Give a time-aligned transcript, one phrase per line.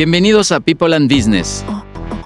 [0.00, 1.62] Bienvenidos a People and Business,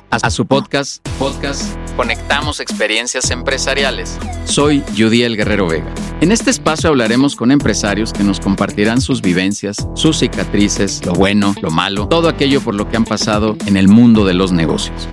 [0.09, 4.17] a su podcast, podcast Conectamos Experiencias Empresariales.
[4.45, 5.93] Soy Judy El Guerrero Vega.
[6.21, 11.53] En este espacio hablaremos con empresarios que nos compartirán sus vivencias, sus cicatrices, lo bueno,
[11.63, 15.09] lo malo, todo aquello por lo que han pasado en el mundo de los negocios.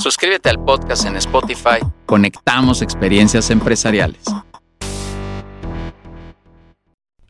[0.00, 1.78] Suscríbete al podcast en Spotify.
[2.06, 4.24] Conectamos Experiencias Empresariales.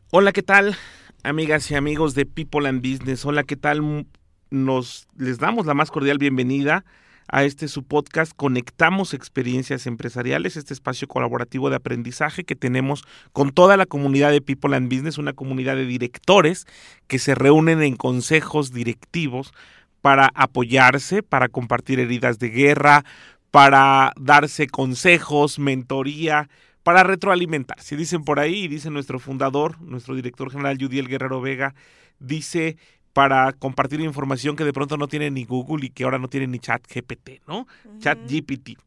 [0.09, 0.75] Hola, ¿qué tal?
[1.21, 3.23] Amigas y amigos de People and Business.
[3.23, 4.07] Hola, ¿qué tal?
[4.49, 6.85] Nos les damos la más cordial bienvenida
[7.29, 13.51] a este su podcast Conectamos Experiencias Empresariales, este espacio colaborativo de aprendizaje que tenemos con
[13.51, 16.65] toda la comunidad de People and Business, una comunidad de directores
[17.07, 19.53] que se reúnen en consejos directivos
[20.01, 23.03] para apoyarse, para compartir heridas de guerra,
[23.51, 26.49] para darse consejos, mentoría,
[26.83, 27.97] para retroalimentarse.
[27.97, 31.75] Dicen por ahí, dice nuestro fundador, nuestro director general Judiel Guerrero Vega,
[32.19, 32.77] dice
[33.17, 36.45] para compartir información que de pronto no tiene ni Google y que ahora no tiene
[36.45, 37.65] ni Chat GPT, ¿no?
[37.97, 38.77] Chat GPT.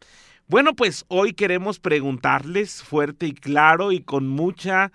[0.46, 4.92] Bueno, pues hoy queremos preguntarles fuerte y claro y con mucha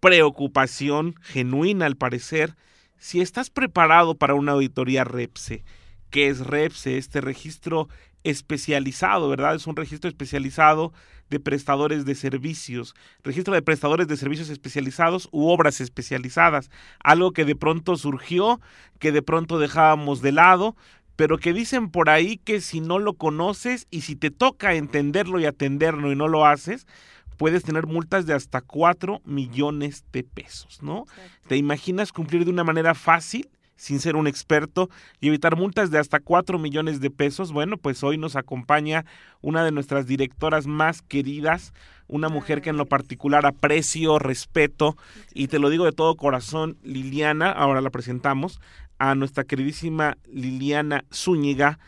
[0.00, 2.56] preocupación genuina al parecer,
[2.96, 5.64] si estás preparado para una auditoría REPSE.
[6.08, 6.96] ¿Qué es REPSE?
[6.96, 7.90] Este registro
[8.24, 9.54] especializado, ¿verdad?
[9.54, 10.94] Es un registro especializado
[11.32, 12.94] de prestadores de servicios,
[13.24, 16.70] registro de prestadores de servicios especializados u obras especializadas,
[17.02, 18.60] algo que de pronto surgió,
[18.98, 20.76] que de pronto dejábamos de lado,
[21.16, 25.40] pero que dicen por ahí que si no lo conoces y si te toca entenderlo
[25.40, 26.86] y atenderlo y no lo haces,
[27.38, 31.06] puedes tener multas de hasta 4 millones de pesos, ¿no?
[31.48, 33.48] ¿Te imaginas cumplir de una manera fácil?
[33.82, 37.50] Sin ser un experto y evitar multas de hasta 4 millones de pesos.
[37.50, 39.04] Bueno, pues hoy nos acompaña
[39.40, 41.74] una de nuestras directoras más queridas,
[42.06, 44.96] una mujer que en lo particular aprecio, respeto
[45.34, 48.60] y te lo digo de todo corazón, Liliana, ahora la presentamos,
[48.98, 51.80] a nuestra queridísima Liliana Zúñiga.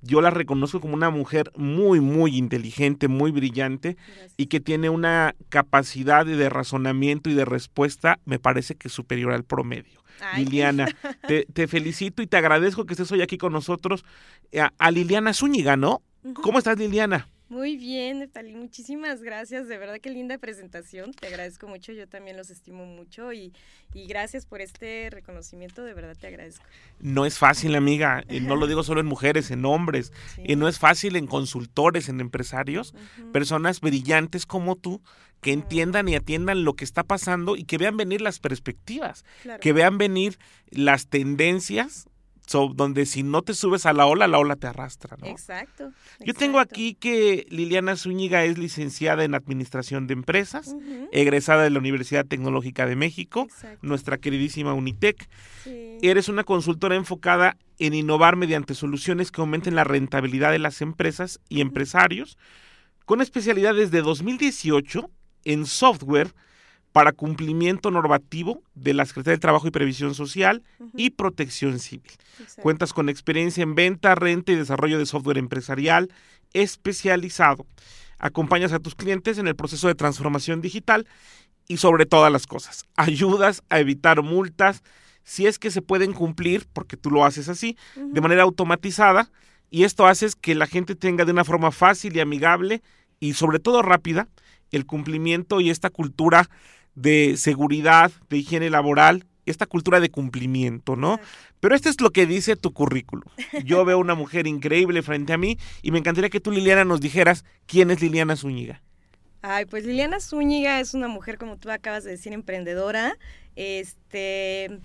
[0.00, 3.98] Yo la reconozco como una mujer muy, muy inteligente, muy brillante
[4.38, 9.44] y que tiene una capacidad de razonamiento y de respuesta, me parece que superior al
[9.44, 10.01] promedio.
[10.36, 10.86] Liliana.
[11.54, 14.04] Te, felicito y te agradezco que estés hoy aquí con nosotros.
[14.50, 16.02] Eh, a, Liliana Zúñiga, ¿no?
[16.34, 17.28] ¿Cómo estás, Liliana?
[17.52, 19.68] Muy bien, Neftalí, muchísimas gracias.
[19.68, 21.12] De verdad, qué linda presentación.
[21.12, 23.52] Te agradezco mucho, yo también los estimo mucho y,
[23.92, 26.64] gracias por este reconocimiento, de verdad te agradezco.
[26.98, 30.78] No es fácil, amiga, no lo digo solo en mujeres, en hombres, y no es
[30.78, 32.94] fácil en consultores, en empresarios,
[33.34, 35.02] personas brillantes como tú
[35.42, 39.26] que entiendan y atiendan lo que está pasando y que vean venir las perspectivas,
[39.60, 40.38] que vean venir
[40.70, 42.08] las tendencias
[42.52, 45.26] donde si no te subes a la ola, la ola te arrastra, ¿no?
[45.26, 45.92] Exacto.
[46.20, 50.74] Yo tengo aquí que Liliana Zúñiga es licenciada en Administración de Empresas,
[51.12, 53.48] egresada de la Universidad Tecnológica de México,
[53.80, 55.28] nuestra queridísima Unitec.
[56.02, 61.40] Eres una consultora enfocada en innovar mediante soluciones que aumenten la rentabilidad de las empresas
[61.48, 62.38] y empresarios,
[63.04, 65.10] con especialidades de 2018
[65.44, 66.34] en software,
[66.92, 70.62] para cumplimiento normativo de la Secretaría del Trabajo y Previsión Social
[70.94, 72.12] y Protección Civil.
[72.60, 76.10] Cuentas con experiencia en venta, renta y desarrollo de software empresarial
[76.52, 77.66] especializado.
[78.18, 81.08] Acompañas a tus clientes en el proceso de transformación digital
[81.66, 84.82] y sobre todas las cosas, ayudas a evitar multas
[85.24, 89.30] si es que se pueden cumplir, porque tú lo haces así, de manera automatizada
[89.70, 92.82] y esto hace que la gente tenga de una forma fácil y amigable
[93.20, 94.28] y sobre todo rápida
[94.70, 96.50] el cumplimiento y esta cultura
[96.94, 101.18] de seguridad, de higiene laboral, esta cultura de cumplimiento, ¿no?
[101.60, 103.24] Pero esto es lo que dice tu currículum.
[103.64, 107.00] Yo veo una mujer increíble frente a mí y me encantaría que tú, Liliana, nos
[107.00, 108.82] dijeras quién es Liliana Zúñiga.
[109.42, 113.16] Ay, pues Liliana Zúñiga es una mujer, como tú acabas de decir, emprendedora,
[113.56, 114.78] este,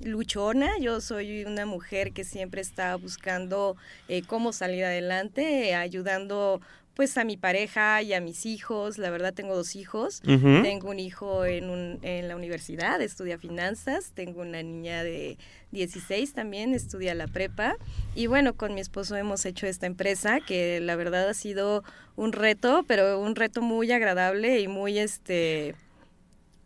[0.00, 0.78] luchona.
[0.80, 3.76] Yo soy una mujer que siempre está buscando
[4.08, 6.60] eh, cómo salir adelante, ayudando
[6.96, 8.96] pues a mi pareja y a mis hijos.
[8.96, 10.22] La verdad tengo dos hijos.
[10.22, 14.12] Tengo un hijo en, un, en la universidad, estudia finanzas.
[14.14, 15.36] Tengo una niña de
[15.72, 17.76] 16 también, estudia la prepa.
[18.14, 21.84] Y bueno, con mi esposo hemos hecho esta empresa que la verdad ha sido
[22.16, 25.74] un reto, pero un reto muy agradable y muy este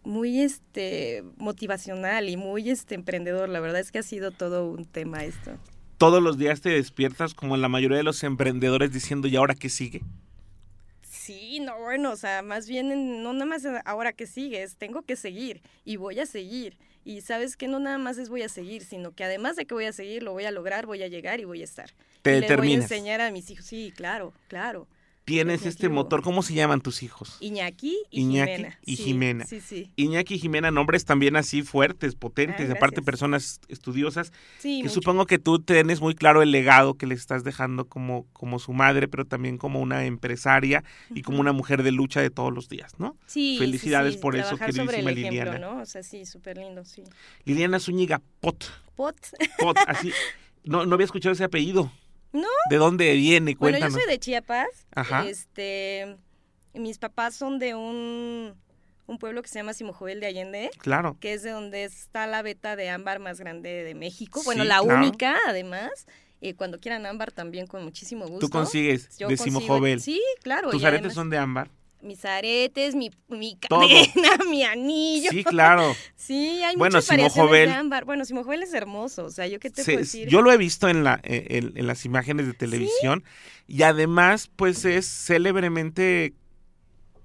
[0.05, 3.49] muy este motivacional y muy este emprendedor.
[3.49, 5.59] La verdad es que ha sido todo un tema esto
[6.01, 9.69] todos los días te despiertas como la mayoría de los emprendedores diciendo, ¿y ahora qué
[9.69, 10.01] sigue?
[11.03, 15.15] Sí, no, bueno, o sea, más bien no nada más ahora que sigues, tengo que
[15.15, 16.79] seguir y voy a seguir.
[17.05, 19.75] Y sabes que no nada más es voy a seguir, sino que además de que
[19.75, 21.91] voy a seguir, lo voy a lograr, voy a llegar y voy a estar.
[22.23, 24.89] Te y le voy a enseñar a mis hijos, sí, claro, claro.
[25.31, 26.23] Tienes este motor.
[26.23, 27.37] ¿Cómo se llaman tus hijos?
[27.41, 28.79] Iñaki y Iñaki Jimena.
[28.85, 29.45] y Sí, Jimena.
[29.47, 29.93] Sí, sí.
[29.97, 34.95] Iñaki y Jimena, nombres también así fuertes, potentes, Ah, aparte personas estudiosas, Sí, que mucho.
[34.95, 38.73] supongo que tú tienes muy claro el legado que le estás dejando como, como su
[38.73, 40.83] madre, pero también como una empresaria
[41.15, 43.17] y como una mujer de lucha de todos los días, ¿no?
[43.27, 45.75] Sí, Felicidades por eso, trabajar sobre el queridísima ejemplo, Liliana.
[45.77, 45.83] ¿no?
[45.83, 47.05] O sea, sí, súper lindo, sí.
[47.45, 48.65] Liliana Zúñiga Pot,
[48.97, 49.17] Pot.
[49.59, 50.11] Pot, así,
[50.65, 51.93] no, no había escuchado ese apellido.
[52.33, 52.49] No.
[52.71, 53.57] ¿De dónde viene?
[53.59, 54.03] Bueno, yo Cuéntanos.
[54.05, 54.69] soy de Chiapas.
[54.95, 55.27] Ajá.
[55.27, 56.17] Este,
[56.75, 58.55] mis papás son de un,
[59.07, 61.17] un pueblo que se llama Simojovel de Allende, Claro.
[61.21, 64.43] que es de donde está la beta de ámbar más grande de México.
[64.45, 64.99] Bueno, Sí, la claro.
[65.01, 66.07] única, además.
[66.43, 68.47] Eh, cuando quieran ámbar también con muchísimo gusto.
[68.47, 70.01] Tú consigues Yo de Simojovel.
[70.01, 70.71] Sí, claro.
[70.71, 71.71] Tus aretes además son de ámbar.
[72.03, 73.81] Mis aretes, mi, mi Todo.
[73.81, 75.31] cadena, mi anillo.
[75.31, 75.95] Sí, claro.
[76.17, 78.05] Sí, hay Bueno, muchas Simojovel- de ámbar.
[78.07, 80.27] Bueno, Simojovel es hermoso, o sea, ¿yo qué te Se- puedo decir?
[80.29, 83.23] yo lo he visto en, la, eh, en, en las imágenes de televisión
[83.67, 86.33] y además pues es célebremente,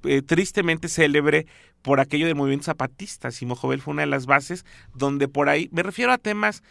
[0.04, 1.48] eh, tristemente célebre
[1.82, 3.32] por aquello del movimiento zapatista.
[3.32, 6.64] Simo Jovel fue una de las bases donde por ahí, me refiero a temas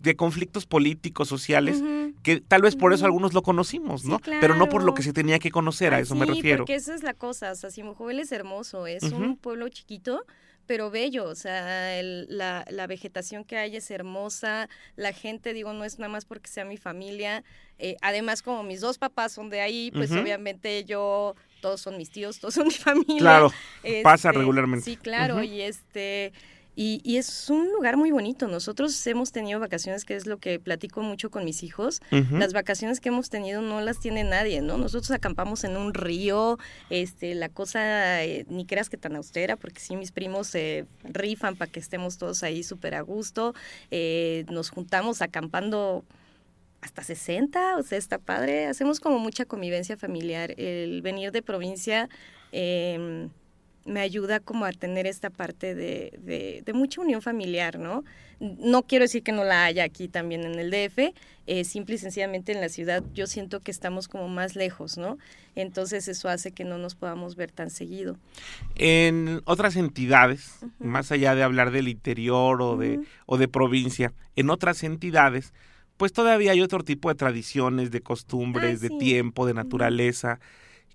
[0.00, 1.82] de conflictos políticos, sociales,
[2.22, 4.20] que tal vez por eso algunos lo conocimos, Sí, ¿no?
[4.40, 6.58] Pero no por lo que se tenía que conocer, a eso me refiero.
[6.58, 10.24] porque esa es la cosa, o sea, Simojovel es hermoso, es un pueblo chiquito,
[10.66, 15.72] pero bello, o sea, el- la, la vegetación que hay es hermosa, la gente, digo,
[15.72, 17.42] no es nada más porque sea mi familia,
[17.78, 22.10] eh, además como mis dos papás son de ahí, pues obviamente yo, todos son mis
[22.10, 23.18] tíos, todos son mi familia.
[23.18, 23.52] Claro,
[24.02, 24.84] pasa Este, regularmente.
[24.84, 26.32] Sí, claro, y este
[26.80, 28.46] y, y es un lugar muy bonito.
[28.46, 32.00] Nosotros hemos tenido vacaciones, que es lo que platico mucho con mis hijos.
[32.30, 34.78] Las vacaciones que hemos tenido no las tiene nadie, ¿no?
[34.78, 36.56] Nosotros acampamos en un río,
[36.88, 41.56] este, la cosa eh, ni creas que tan austera, porque sí mis primos se rifan
[41.56, 43.56] para que estemos todos ahí súper a gusto.
[43.90, 46.04] Eh, nos juntamos acampando
[46.80, 48.66] hasta 60, o sea, está padre.
[48.66, 50.54] Hacemos como mucha convivencia familiar.
[50.56, 52.08] El venir de provincia
[52.52, 53.28] eh,
[53.88, 58.04] me ayuda como a tener esta parte de, de, de mucha unión familiar, ¿no?
[58.40, 61.12] No quiero decir que no la haya aquí también en el DF,
[61.46, 65.18] eh, simple y sencillamente en la ciudad yo siento que estamos como más lejos, ¿no?
[65.56, 68.16] Entonces eso hace que no nos podamos ver tan seguido.
[68.76, 74.50] En otras entidades, más allá de hablar del interior o de, o de provincia, en
[74.50, 75.52] otras entidades,
[75.96, 80.38] pues todavía hay otro tipo de tradiciones, de costumbres, Ah, de tiempo, de naturaleza,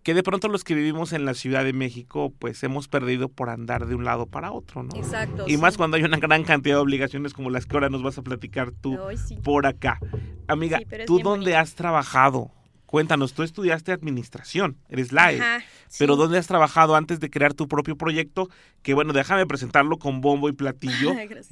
[0.04, 3.50] que de pronto los que vivimos en la Ciudad de México, pues hemos perdido por
[3.50, 4.96] andar de un lado para otro, ¿no?
[4.96, 5.46] Exacto.
[5.48, 8.18] Y más cuando hay una gran cantidad de obligaciones como las que ahora nos vas
[8.18, 9.38] a platicar tú sí.
[9.38, 10.00] por acá.
[10.48, 11.58] Amiga, Sí, ¿tú dónde bonito.
[11.58, 12.52] has trabajado?
[12.86, 15.40] Cuéntanos, tú estudiaste administración, eres LAE.
[15.40, 15.64] Ajá,
[15.98, 16.16] Pero.
[16.16, 18.50] ¿dónde has trabajado antes de crear tu propio proyecto?
[18.84, 21.14] Que bueno, déjame presentarlo con bombo y platillo.
[21.30, 21.48] Gracias.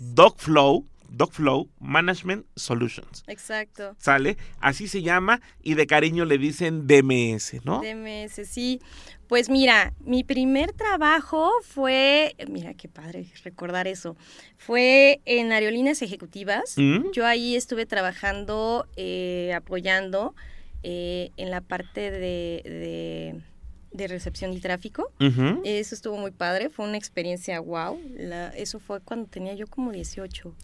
[1.12, 3.24] Dogflow, Management Solutions.
[3.28, 3.96] Exacto.
[4.00, 4.38] ¿Sale?
[4.60, 7.82] Así se llama y de cariño le dicen DMS, ¿no?
[7.82, 8.80] DMS, sí.
[9.28, 14.16] Pues mira, mi primer trabajo fue, mira qué padre recordar eso,
[14.58, 16.74] fue en aerolíneas ejecutivas.
[16.78, 17.12] ¿Mm?
[17.14, 20.36] Yo ahí estuve trabajando, eh, apoyando
[20.84, 23.42] eh, en la parte de, de-
[23.94, 25.12] de recepción y tráfico.
[25.66, 28.00] Eso estuvo muy padre, fue una experiencia wow.
[28.18, 30.56] La- eso fue cuando tenía yo como 18.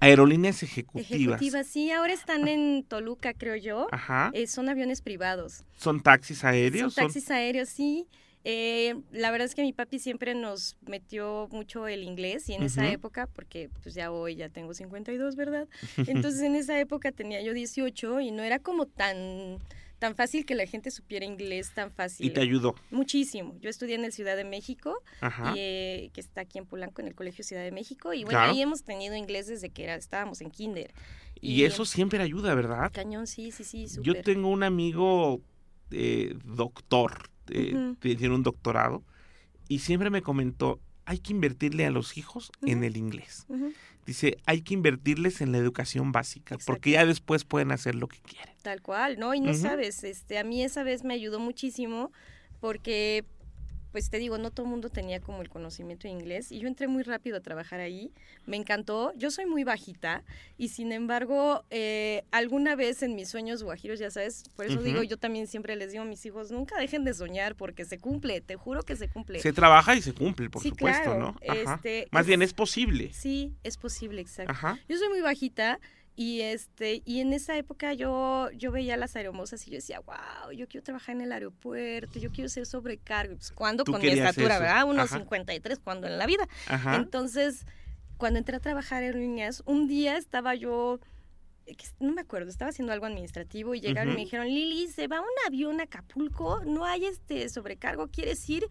[0.00, 1.10] Aerolíneas ejecutivas.
[1.10, 3.88] Ejecutivas, sí, ahora están en Toluca, creo yo.
[3.90, 4.30] Ajá.
[4.32, 5.64] Eh, son aviones privados.
[5.76, 6.94] ¿Son taxis aéreos?
[6.94, 8.06] Son taxis aéreos, sí.
[8.44, 12.62] Eh, la verdad es que mi papi siempre nos metió mucho el inglés y en
[12.62, 15.68] esa época, porque pues ya hoy ya tengo 52, ¿verdad?
[15.98, 19.58] Entonces en esa época tenía yo 18 y no era como tan
[19.98, 22.26] tan fácil que la gente supiera inglés tan fácil.
[22.26, 22.74] Y te ayudó.
[22.90, 23.56] Muchísimo.
[23.60, 27.08] Yo estudié en el Ciudad de México, y, eh, que está aquí en Polanco, en
[27.08, 28.12] el Colegio Ciudad de México.
[28.12, 28.52] Y bueno, Claro.
[28.52, 30.92] ahí hemos tenido inglés desde que era, estábamos en kinder.
[31.40, 32.90] Y eso siempre ayuda, ¿verdad?
[32.92, 35.40] Cañón, sí, sí, sí, Yo tengo un amigo
[35.90, 37.96] eh, doctor, eh, Ujú.
[38.00, 39.02] que tiene un doctorado,
[39.68, 43.46] y siempre me comentó, hay que invertirle a los hijos en el inglés.
[43.48, 43.72] Ujú,
[44.08, 48.18] Dice, hay que invertirles en la educación básica, porque ya después pueden hacer lo que
[48.20, 48.54] quieren.
[48.62, 49.34] Tal cual, ¿no?
[49.34, 52.10] Y no sabes, este, a mí esa vez me ayudó muchísimo
[52.58, 53.26] porque,
[53.92, 56.68] pues te digo, no todo el mundo tenía como el conocimiento de inglés y yo
[56.68, 58.12] entré muy rápido a trabajar ahí,
[58.46, 60.24] me encantó, yo soy muy bajita
[60.56, 65.02] y sin embargo, eh, alguna vez en mis sueños guajiros, ya sabes, por eso digo,
[65.02, 68.40] yo también siempre les digo a mis hijos, nunca dejen de soñar porque se cumple,
[68.40, 69.40] te juro que se cumple.
[69.40, 71.36] Se trabaja y se cumple, por Sí, supuesto, claro, ¿no?
[71.48, 71.74] Ajá.
[71.76, 73.12] este, Más es- bien es posible.
[73.12, 74.52] Sí, es posible, exacto.
[74.52, 74.78] Ajá.
[74.88, 75.80] Yo soy muy bajita
[76.20, 80.50] y este y en esa época yo yo veía las aeromosas y yo decía, "Wow,
[80.50, 84.54] yo quiero trabajar en el aeropuerto, yo quiero ser sobrecargo." Pues, ¿Cuándo con mi estatura,
[84.54, 84.62] eso.
[84.64, 84.84] verdad?
[84.84, 85.18] Unos Ajá.
[85.18, 86.48] 53 cuando en la vida.
[86.66, 86.96] Ajá.
[86.96, 87.66] Entonces,
[88.16, 90.98] cuando entré a trabajar en líneas, un día estaba yo
[92.00, 95.20] no me acuerdo, estaba haciendo algo administrativo y llegaron y me dijeron, Lili, se va
[95.20, 98.66] un avión a Acapulco, no hay este sobrecargo, ¿quieres ir?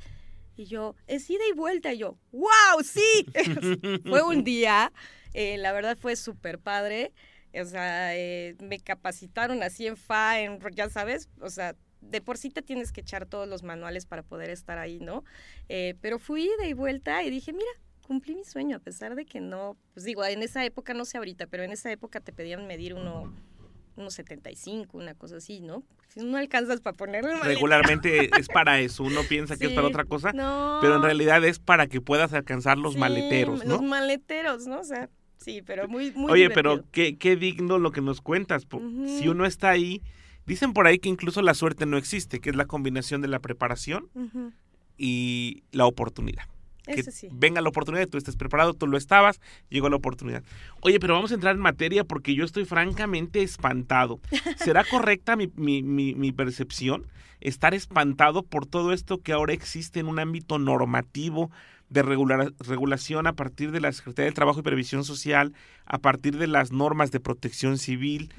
[0.58, 1.94] Y yo, es ida y vuelta.
[1.94, 3.26] Y yo, wow, sí.
[4.06, 4.92] fue un día,
[5.34, 7.14] eh, la verdad fue súper padre.
[7.54, 12.38] O sea, eh, me capacitaron así en FA, en, ya sabes, o sea, de por
[12.38, 15.24] sí te tienes que echar todos los manuales para poder estar ahí, ¿no?
[15.70, 17.70] Eh, pero fui de y vuelta y dije, mira,
[18.08, 21.18] cumplí mi sueño, a pesar de que no, pues digo, en esa época, no sé
[21.18, 23.34] ahorita, pero en esa época te pedían medir uno,
[23.96, 25.84] unos 75, una cosa así, ¿no?
[26.08, 30.06] Si no alcanzas para ponerle Regularmente es para eso, uno piensa que es para otra
[30.06, 33.74] cosa, pero en realidad es para que puedas alcanzar los maleteros, ¿no?
[33.74, 34.80] Los maleteros, ¿no?
[34.80, 38.68] O sea, sí, pero muy, muy Oye, pero qué, qué digno lo que nos cuentas,
[39.20, 40.02] si uno está ahí,
[40.46, 43.40] dicen por ahí que incluso la suerte no existe, que es la combinación de la
[43.40, 44.10] preparación
[44.98, 46.48] y la oportunidad
[46.88, 49.40] que venga la oportunidad, tú estés preparado, tú lo estabas,
[49.70, 50.44] llegó la oportunidad.
[50.82, 54.20] Oye, pero vamos a entrar en materia porque yo estoy francamente espantado.
[54.58, 57.08] ¿Será correcta mi, mi, mi, percepción?
[57.40, 61.52] Estar espantado por todo esto que ahora existe en un ámbito normativo
[61.90, 65.54] de regular, regulación a partir de la Secretaría del Trabajo y Previsión Social,
[65.86, 68.34] a partir de las normas de protección civil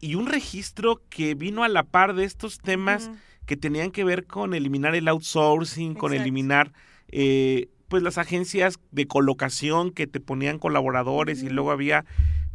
[0.00, 3.10] y un registro que vino a la par de estos temas
[3.46, 6.72] que tenían que ver con eliminar el outsourcing, con eliminar
[7.08, 12.04] eh, pues las agencias de colocación que te ponían colaboradores y luego había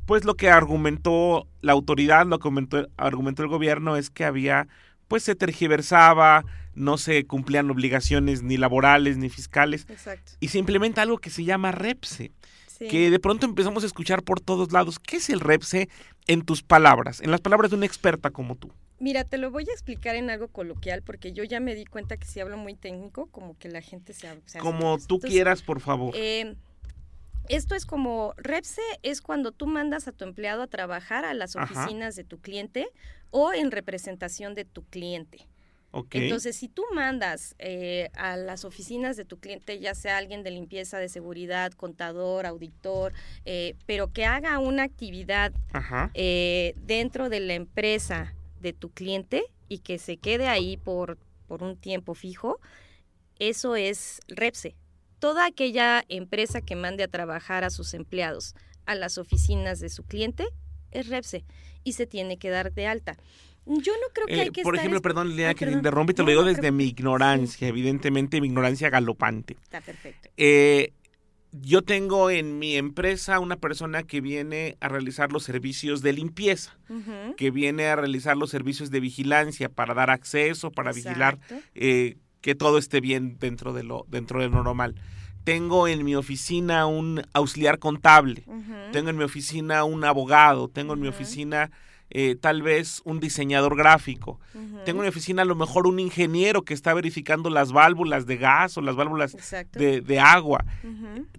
[0.05, 2.47] pues lo que argumentó la autoridad, lo que
[2.97, 4.67] argumentó, el gobierno es que había
[5.07, 10.33] pues se tergiversaba, no se cumplían obligaciones ni laborales ni fiscales Exacto.
[10.39, 12.31] y se implementa algo que se llama REPSE.
[12.77, 14.99] Que de pronto empezamos a escuchar por todos lados.
[14.99, 15.87] ¿Qué es el REPSE
[16.27, 18.69] en tus palabras, en las palabras de una experta como tú?
[18.99, 22.17] Mira, te lo voy a explicar en algo coloquial porque yo ya me di cuenta
[22.17, 24.27] que si hablo muy técnico, como que la gente se...
[24.45, 26.13] se como tú quieras, por favor.
[26.17, 26.55] Eh,
[27.49, 31.55] esto es como, REPSE es cuando tú mandas a tu empleado a trabajar a las
[31.55, 32.87] oficinas de tu cliente
[33.31, 35.47] o en representación de tu cliente.
[35.91, 36.23] Okay.
[36.23, 40.51] Entonces, si tú mandas eh, a las oficinas de tu cliente, ya sea alguien de
[40.51, 43.13] limpieza, de seguridad, contador, auditor,
[43.45, 45.53] eh, pero que haga una actividad
[46.75, 51.77] dentro de la empresa de tu cliente y que se quede ahí por, por un
[51.77, 52.59] tiempo fijo,
[53.39, 54.75] eso es REPSE.
[55.25, 58.53] Toda aquella empresa que mande a trabajar a sus empleados
[58.85, 60.45] a las oficinas de su cliente
[60.91, 61.43] es REPSE
[61.83, 63.17] y se tiene que dar de alta.
[63.65, 66.21] Yo no creo que hay eh, que Por ejemplo, perdón, Lea, que te interrumpe, te
[66.21, 69.57] lo digo desde mi ignorancia, evidentemente mi ignorancia galopante.
[69.63, 70.29] Está perfecto.
[70.37, 70.93] Eh,
[71.51, 76.77] yo tengo en mi empresa una persona que viene a realizar los servicios de limpieza,
[77.35, 81.39] que viene a realizar los servicios de vigilancia para dar acceso, para vigilar
[81.73, 84.93] eh, que todo esté bien dentro de lo dentro de lo normal.
[85.45, 88.43] Tengo en mi oficina un auxiliar contable,
[88.91, 91.71] tengo en mi oficina un abogado, tengo en mi oficina
[92.11, 94.39] eh, tal vez un diseñador gráfico.
[94.85, 98.37] Tengo en mi oficina a lo mejor un ingeniero que está verificando las válvulas de
[98.37, 99.35] gas o las válvulas
[99.71, 100.65] de, agua.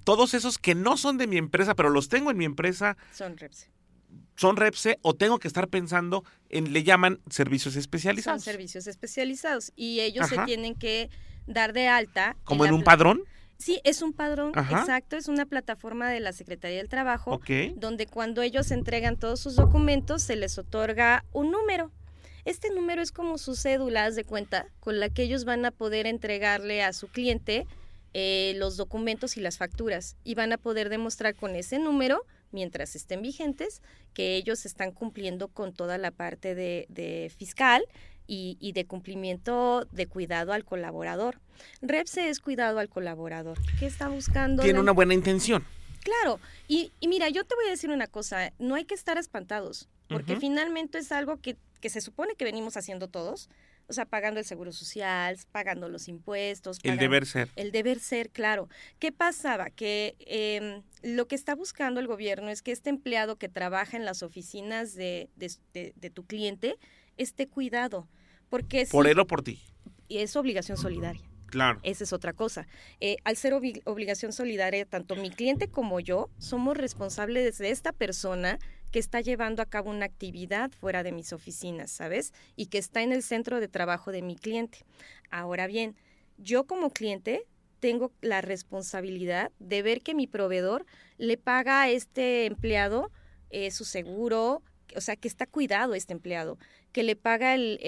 [0.03, 2.97] Todos esos que no son de mi empresa, pero los tengo en mi empresa.
[3.13, 3.37] Son.
[4.37, 8.43] Son Repse o tengo que estar pensando en, le llaman servicios especializados.
[8.43, 11.11] Son servicios especializados y ellos se tienen que
[11.47, 12.37] dar de alta.
[12.45, 13.23] ¿Como en un padrón?
[13.59, 17.41] Sí, es un padrón, exacto, es una plataforma de la Secretaría del Trabajo,
[17.77, 21.91] donde cuando ellos entregan todos sus documentos se les otorga un número.
[22.45, 26.07] Este número es como su cédula, de cuenta, con la que ellos van a poder
[26.07, 27.67] entregarle a su cliente
[28.13, 32.25] eh, los documentos y las facturas y van a poder demostrar con ese número,
[32.57, 33.83] mientras estén vigentes,
[34.15, 37.85] que ellos están cumpliendo con toda la parte de, de fiscal
[38.27, 41.39] y, de cumplimiento de cuidado al colaborador.
[41.83, 43.59] REPSE es cuidado al colaborador.
[43.79, 44.63] ¿Qué está buscando?
[44.63, 45.65] Tiene una buena intención.
[46.03, 49.89] Claro, y, mira, yo te voy a decir una cosa, no hay que estar espantados,
[50.09, 53.51] porque finalmente es algo que, que, se supone que venimos haciendo todos,
[53.89, 56.79] o sea, pagando el seguro social, pagando los impuestos.
[56.83, 57.51] el deber ser.
[57.57, 58.69] El deber ser, claro.
[58.99, 59.71] ¿Qué pasaba?
[59.71, 64.05] Que em, lo que está buscando el gobierno es que este empleado que trabaja en
[64.05, 66.77] las oficinas de, de tu cliente
[67.17, 68.09] esté cuidado.
[68.49, 69.61] Porque por él o por ti.
[70.09, 71.23] Y es obligación solidaria.
[71.47, 71.81] Claro.
[71.83, 72.67] Esa es otra cosa.
[73.01, 78.59] Eh, al ser obligación solidaria, tanto mi cliente como yo somos responsables de esta persona
[78.97, 82.33] que está llevando a cabo una actividad fuera de mis oficinas, ¿sabes?
[82.57, 84.87] Y que está en el centro de trabajo de mi cliente.
[85.31, 85.97] Ahora bien,
[86.39, 87.45] yo como cliente
[87.79, 90.87] tengo la responsabilidad de ver que mi proveedor
[91.19, 93.13] le paga a este empleado
[93.51, 94.63] eh, su seguro,
[94.97, 96.57] o sea, que está cuidado este empleado,
[96.93, 97.79] que le paga el,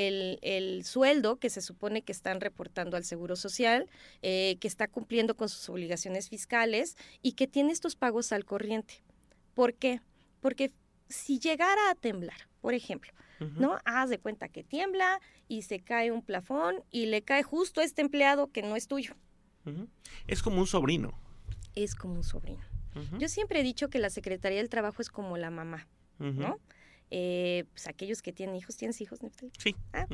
[0.42, 3.88] el, sueldo que se supone que están reportando al Seguro Social,
[4.20, 9.02] eh, que está cumpliendo con sus obligaciones fiscales y que tiene estos pagos al corriente.
[9.54, 10.02] ¿Por qué?
[10.42, 10.70] Porque
[11.08, 13.12] si llegara a temblar, por ejemplo.
[13.56, 13.78] ¿no?
[13.84, 17.84] Haz de cuenta que tiembla y se cae un plafón y le cae justo a
[17.84, 19.14] este empleado que no es tuyo.
[20.26, 21.16] Es como un sobrino.
[21.76, 22.64] Es como un sobrino.
[23.18, 25.86] Yo siempre he dicho que la Secretaría del Trabajo es como la mamá.
[26.18, 26.58] ¿no?
[27.10, 29.52] Eh, pues aquellos que tienen hijos, ¿tienes hijos, Neftali?
[29.58, 29.74] Sí.
[29.92, 30.06] Ah.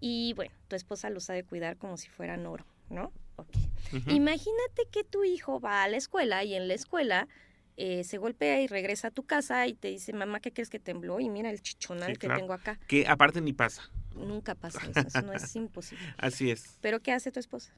[0.00, 3.12] Y bueno, tu esposa los sabe cuidar como si fueran oro, ¿no?
[3.36, 3.48] Ok.
[3.92, 4.10] Ujú.
[4.10, 7.28] Imagínate que tu hijo va a la escuela y en la escuela
[7.76, 10.78] eh, se golpea y regresa a tu casa y te dice, mamá, ¿qué crees que
[10.78, 11.20] tembló?
[11.20, 12.40] Y mira el chichonal Sí, que claro.
[12.40, 12.78] tengo acá.
[12.86, 13.90] Que aparte ni pasa.
[14.14, 16.04] Nunca pasa eso, eso no es imposible.
[16.18, 16.78] Así es.
[16.80, 17.72] ¿Pero qué hace tu esposa?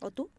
[0.00, 0.30] ¿O tú?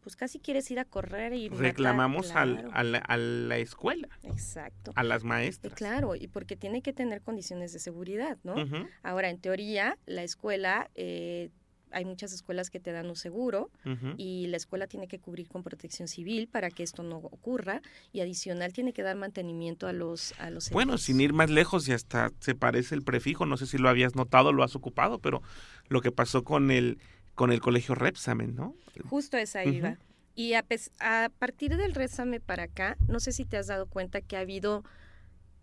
[0.00, 2.70] Pues casi quieres ir a correr y matar, Reclamamos al- claro.
[2.74, 4.92] a, la, a la escuela, Exacto.
[4.96, 5.72] a las maestras.
[5.74, 8.54] Claro, y porque tiene que tener condiciones de seguridad, ¿no?
[9.02, 11.48] Ahora, en teoría, la escuela, eh,
[11.94, 13.70] hay muchas escuelas que te dan un seguro
[14.16, 17.80] y la escuela tiene que cubrir con protección civil para que esto no ocurra
[18.12, 21.88] y adicional tiene que dar mantenimiento a los a los Bueno, sin ir más lejos
[21.88, 25.18] y hasta se parece el prefijo, no sé si lo habías notado, lo has ocupado,
[25.18, 25.42] pero
[25.88, 26.98] lo que pasó con el
[27.34, 28.74] con el colegio Repsamen, ¿no?
[29.08, 29.98] Justo esa iba.
[30.36, 30.64] Y a,
[31.00, 34.40] a partir del Résame para acá, no sé si te has dado cuenta que ha
[34.40, 34.84] habido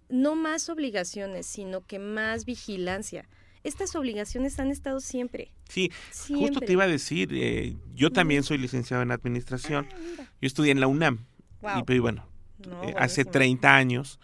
[0.09, 3.27] no más obligaciones, sino que más vigilancia.
[3.63, 5.51] Estas obligaciones han estado siempre.
[5.69, 6.47] Sí, Siempre.
[6.47, 10.71] justo te iba a decir, eh, yo también soy licenciado en administración, Ah, yo estudié
[10.71, 11.25] en la UNAM,
[11.61, 11.79] Guau.
[11.79, 12.25] y pero bueno,
[12.67, 13.31] No, eh, hace buenísimo.
[13.31, 14.19] 30 años,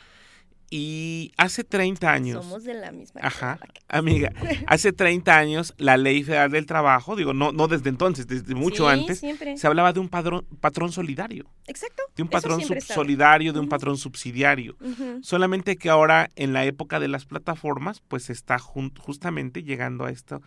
[0.70, 3.22] y hace 30 años, Somos de la misma.
[3.24, 3.58] Ajá.
[3.88, 4.32] amiga,
[4.68, 8.86] hace 30 años la Ley Federal del Trabajo, digo, no, no desde entonces, desde mucho
[8.92, 9.56] Sí, antes, siempre.
[9.58, 12.04] se hablaba de un padrón, patrón solidario, Exacto.
[12.16, 14.76] de un patrón solidario, de un patrón subsidiario.
[15.22, 20.42] Solamente que ahora en la época de las plataformas, pues está justamente llegando a esto.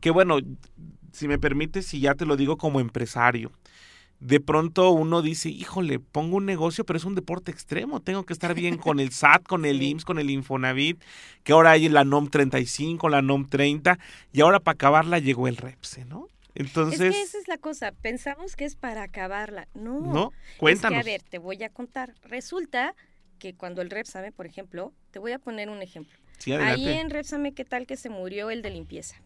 [0.00, 0.38] Que bueno,
[1.12, 3.52] si me permites, si ya te lo digo como empresario,
[4.20, 8.32] de pronto uno dice, híjole, pongo un negocio, pero es un deporte extremo, tengo que
[8.32, 9.82] estar bien con el SAT, con el.
[9.82, 11.02] IMSS, con el Infonavit,
[11.44, 13.98] que ahora hay la NOM 35, la NOM 30,
[14.32, 16.28] y ahora para acabarla llegó el REPSE, ¿no?
[16.54, 17.92] Entonces, es que esa es la cosa.
[17.92, 19.68] Pensamos que es para acabarla.
[19.74, 20.00] No.
[20.00, 20.32] ¿no?
[20.52, 21.04] Es Cuéntanos.
[21.04, 22.14] que, a ver, te voy a contar.
[22.24, 22.94] Resulta
[23.38, 26.18] que cuando el Repsame, por ejemplo, te voy a poner un ejemplo.
[26.38, 29.16] Sí, Ahí en Repsame, ¿qué tal que se murió el de limpieza?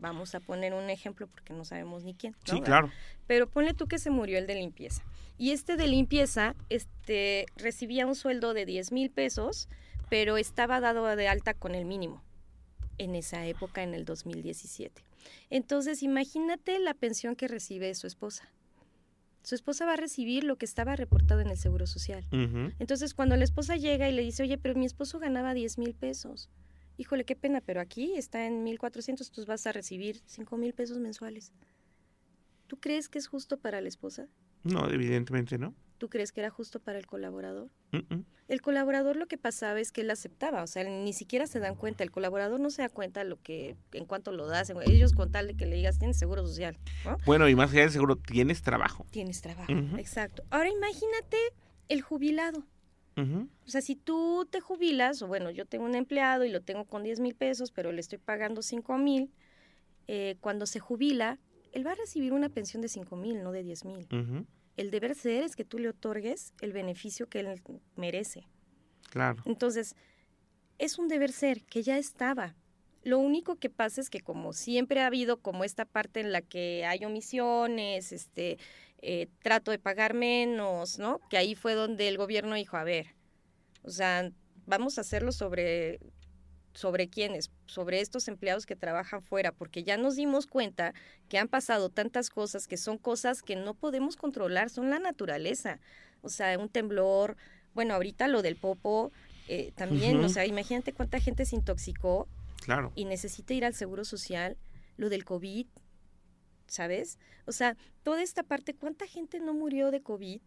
[0.00, 2.34] Vamos a poner un ejemplo porque no sabemos ni quién.
[2.48, 2.54] ¿no?
[2.54, 2.90] Sí, claro.
[3.26, 5.02] Pero ponle tú que se murió el de limpieza.
[5.36, 9.68] Y este de limpieza este, recibía un sueldo de 10 mil pesos,
[10.08, 12.22] pero estaba dado de alta con el mínimo
[12.98, 15.02] en esa época, en el 2017.
[15.48, 18.50] Entonces, imagínate la pensión que recibe su esposa.
[19.42, 22.26] Su esposa va a recibir lo que estaba reportado en el Seguro Social.
[22.78, 25.94] Entonces, cuando la esposa llega y le dice, oye, pero mi esposo ganaba 10 mil
[25.94, 26.50] pesos.
[26.96, 30.98] Híjole, qué pena, pero aquí está en 1.400, tú vas a recibir 5 mil pesos
[30.98, 31.52] mensuales.
[32.66, 34.28] ¿Tú crees que es justo para la esposa?
[34.62, 35.74] No, evidentemente no.
[35.98, 37.68] ¿Tú crees que era justo para el colaborador?
[38.48, 41.74] El colaborador lo que pasaba es que él aceptaba, o sea, ni siquiera se dan
[41.74, 45.30] cuenta, el colaborador no se da cuenta lo que, en cuanto lo das, ellos con
[45.30, 47.18] tal de que le digas, tienes seguro social, ¿no?
[47.26, 49.04] Bueno, y más allá del seguro, tienes trabajo.
[49.10, 50.42] Tienes trabajo, exacto.
[50.50, 51.36] Ahora imagínate
[51.88, 52.64] el jubilado.
[53.22, 53.48] Ujú.
[53.66, 56.84] O sea, si tú te jubilas, o bueno, yo tengo un empleado y lo tengo
[56.84, 59.30] con 10 mil pesos, pero le estoy pagando 5 mil,
[60.08, 61.38] eh, cuando se jubila,
[61.72, 64.08] él va a recibir una pensión de 5 mil, no de 10 mil.
[64.76, 67.60] El deber ser es que tú le otorgues el beneficio que él
[67.96, 68.46] merece.
[69.10, 69.42] Claro.
[69.44, 69.94] Entonces,
[70.78, 72.56] es un deber ser que ya estaba.
[73.02, 76.42] Lo único que pasa es que como siempre ha habido como esta parte en la
[76.42, 78.58] que hay omisiones, este,
[79.00, 81.20] eh, trato de pagar menos, ¿no?
[81.30, 83.14] Que ahí fue donde el gobierno dijo, a ver,
[83.82, 84.30] o sea,
[84.66, 86.00] vamos a hacerlo sobre,
[86.74, 90.92] sobre quiénes, sobre estos empleados que trabajan fuera, porque ya nos dimos cuenta
[91.30, 95.80] que han pasado tantas cosas que son cosas que no podemos controlar, son la naturaleza.
[96.20, 97.38] O sea, un temblor,
[97.72, 99.10] bueno, ahorita lo del popo,
[99.48, 102.28] eh, también, o sea, imagínate cuánta gente se intoxicó
[102.60, 102.92] Claro.
[102.94, 104.56] y necesita ir al seguro social,
[104.96, 105.66] lo del COVID,
[106.66, 107.18] ¿sabes?
[107.46, 110.40] O sea, toda esta parte, ¿cuánta gente no murió de COVID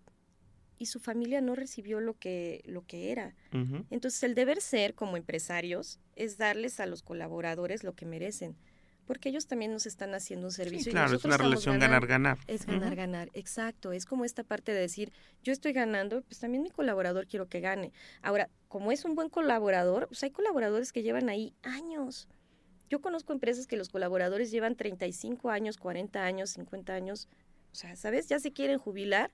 [0.78, 3.36] y su familia no recibió lo que, lo que era?
[3.90, 8.56] Entonces, el deber ser como empresarios es darles a los colaboradores lo que merecen,
[9.06, 10.86] porque ellos también nos están haciendo un servicio.
[10.86, 12.38] Sí, y claro, es nosotros una relación ganar-ganar.
[12.48, 12.96] Es ganar, Ujú.
[12.96, 13.92] ganar, exacto.
[13.92, 15.12] Es como esta parte de decir,
[15.44, 17.92] yo estoy ganando, pues también mi colaborador quiero que gane.
[18.22, 22.28] Ahora, como es un buen colaborador, pues hay colaboradores que llevan ahí años.
[22.90, 27.28] Yo conozco empresas que los colaboradores llevan 35 años, 40 años, 50 años.
[27.72, 28.28] O sea, ¿sabes?
[28.28, 29.32] Ya se quieren jubilar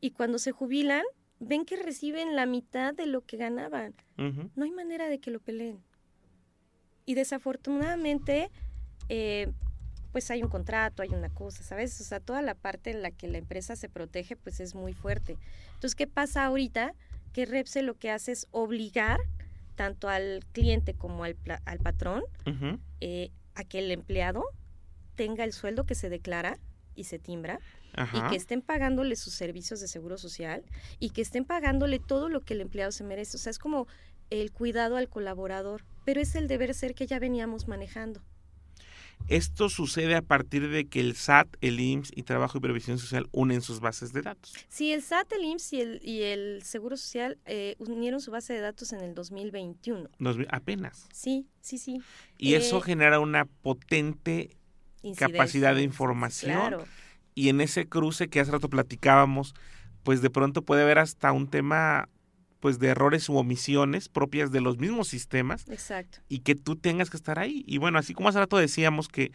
[0.00, 1.02] y cuando se jubilan,
[1.40, 3.94] ven que reciben la mitad de lo que ganaban.
[4.54, 5.82] No hay manera de que lo peleen.
[7.04, 8.50] Y desafortunadamente,
[9.08, 9.50] eh,
[10.12, 11.98] pues hay un contrato, hay una cosa, ¿sabes?
[12.00, 14.92] O sea, toda la parte en la que la empresa se protege, pues es muy
[14.92, 15.36] fuerte.
[15.74, 16.94] Entonces, ¿qué pasa ahorita?
[17.32, 19.20] Que Repse lo que hace es obligar
[19.74, 22.22] tanto al cliente como al, al patrón
[23.00, 24.44] eh, a que el empleado
[25.14, 26.58] tenga el sueldo que se declara
[26.94, 27.58] y se timbra
[27.94, 28.18] Ajá.
[28.18, 30.62] y que estén pagándole sus servicios de seguro social
[30.98, 33.38] y que estén pagándole todo lo que el empleado se merece.
[33.38, 33.86] O sea, es como
[34.30, 38.22] el cuidado al colaborador, pero es el deber ser que ya veníamos manejando.
[39.28, 43.26] Esto sucede a partir de que el SAT, el IMSS y Trabajo y Previsión Social
[43.32, 44.52] unen sus bases de datos.
[44.68, 48.52] Sí, el SAT, el IMSS y el, y el Seguro Social eh, unieron su base
[48.52, 50.08] de datos en el 2021.
[50.18, 51.06] Nos ve- apenas.
[51.12, 52.00] Sí, sí, sí.
[52.36, 54.56] Y Eh, eso genera una potente
[55.16, 56.52] Capacidad de información.
[56.52, 56.84] Claro.
[57.34, 59.54] y en ese cruce que hace rato platicábamos,
[60.04, 62.08] pues de pronto puede haber hasta un tema
[62.62, 66.20] pues de errores u omisiones propias de los mismos sistemas Exacto.
[66.28, 67.64] y que tú tengas que estar ahí.
[67.66, 69.32] Y bueno, así como hace rato decíamos que,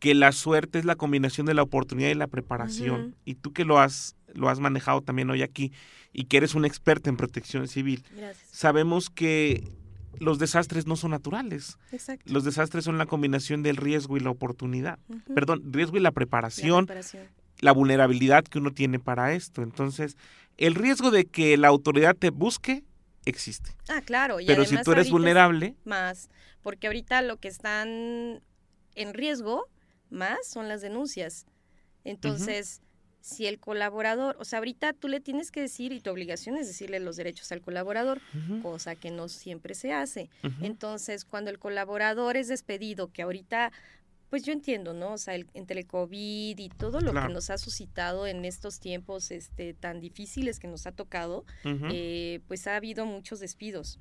[0.00, 3.64] que la suerte es la combinación de la oportunidad y la preparación, y tú que
[3.64, 5.70] lo has, lo has manejado también hoy aquí
[6.12, 8.48] y que eres un experto en protección civil, Gracias.
[8.50, 9.62] sabemos que
[10.18, 11.78] los desastres no son naturales.
[11.92, 12.32] Exacto.
[12.32, 14.98] Los desastres son la combinación del riesgo y la oportunidad.
[15.34, 17.26] Perdón, riesgo y la La preparación, preparación.
[17.60, 19.62] La vulnerabilidad que uno tiene para esto.
[19.62, 20.16] Entonces,
[20.56, 22.84] el riesgo de que la autoridad te busque
[23.24, 23.70] existe.
[23.88, 24.40] Ah, claro.
[24.40, 26.28] Y Pero si tú eres vulnerable, Más,
[26.62, 28.42] porque ahorita lo que están
[28.94, 29.68] en riesgo
[30.10, 31.46] más son las denuncias.
[32.04, 32.80] Entonces,
[33.20, 36.68] si el colaborador, o sea, ahorita tú le tienes que decir y tu obligación es
[36.68, 38.20] decirle los derechos al colaborador,
[38.62, 40.30] cosa que no siempre se hace.
[40.60, 43.72] Entonces, cuando el colaborador es despedido, que ahorita,
[44.30, 45.12] pues yo entiendo, ¿no?
[45.12, 47.28] O sea, el- entre el COVID y todo lo Claro.
[47.28, 52.40] que nos ha suscitado en estos tiempos este, tan difíciles que nos ha tocado, eh,
[52.48, 53.98] pues ha habido muchos despidos.